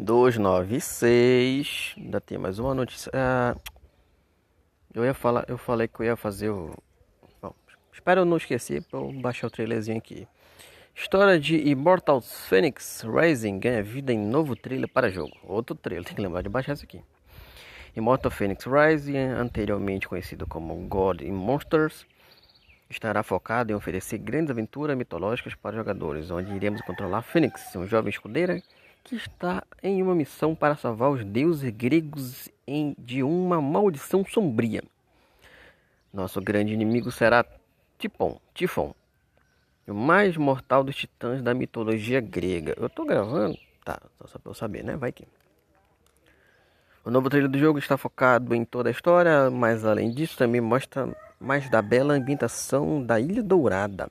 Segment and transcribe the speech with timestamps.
[0.00, 1.94] 296.
[1.98, 3.10] Ainda tem mais uma notícia.
[3.14, 3.54] Ah,
[4.94, 6.74] eu ia falar, eu falei que eu ia fazer o.
[7.42, 7.54] Bom,
[7.92, 10.26] espero eu não esquecer para baixar o trailerzinho aqui.
[10.94, 15.36] História de Immortal Phoenix Rising ganha vida em novo trailer para jogo.
[15.44, 17.02] Outro trailer, tem que lembrar de baixar isso aqui.
[17.94, 22.06] Immortal Phoenix Rising, anteriormente conhecido como God in Monsters,
[22.88, 28.10] estará focado em oferecer grandes aventuras mitológicas para jogadores, onde iremos controlar Phoenix, um jovem
[28.10, 28.62] escudeira
[29.04, 34.82] que está em uma missão para salvar os deuses gregos em, de uma maldição sombria.
[36.12, 37.44] Nosso grande inimigo será
[37.98, 38.94] Tipon, Tifon,
[39.86, 42.74] o mais mortal dos titãs da mitologia grega.
[42.76, 43.58] Eu tô gravando?
[43.84, 44.96] Tá, só pra eu saber, né?
[44.96, 45.26] Vai que.
[47.04, 50.60] O novo trailer do jogo está focado em toda a história, mas além disso também
[50.60, 51.08] mostra
[51.40, 54.10] mais da bela ambientação da Ilha Dourada.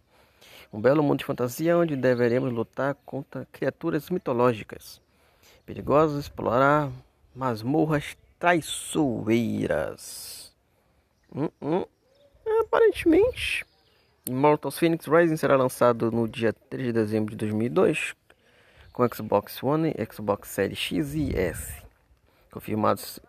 [0.71, 5.01] Um belo mundo de fantasia onde deveremos lutar contra criaturas mitológicas.
[5.65, 6.91] Perigosas, explorar
[7.35, 10.55] masmorras traiçoeiras.
[11.35, 11.85] Hum, hum.
[12.61, 13.65] Aparentemente,
[14.27, 18.15] Immortals Phoenix Rising será lançado no dia 3 de dezembro de 2002
[18.93, 21.81] com Xbox One, Xbox Series X e S.
[22.51, 23.19] Confirmados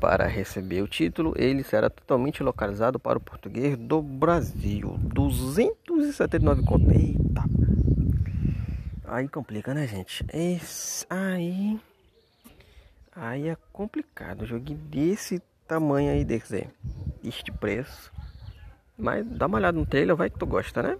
[0.00, 4.98] para receber o título, ele será totalmente localizado para o português do Brasil.
[5.98, 6.90] 279 conto.
[6.90, 7.44] Eita.
[9.04, 10.24] Aí complica, né, gente?
[10.32, 11.80] Esse aí
[13.18, 14.46] aí é complicado.
[14.46, 16.68] Joguinho desse tamanho aí, desse,
[17.22, 18.12] deste preço.
[18.96, 20.98] Mas dá uma olhada no trailer, vai que tu gosta, né?